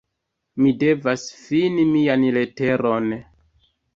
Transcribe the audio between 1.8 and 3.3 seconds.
mian leteron.